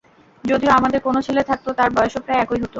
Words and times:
যদি 0.43 0.67
আমাদের 0.69 0.99
কোনও 1.01 1.21
ছেলে 1.21 1.41
থাকত, 1.43 1.65
তার 1.71 1.89
বয়সও 1.91 2.23
প্রায় 2.25 2.41
একই 2.41 2.49
হতো। 2.53 2.69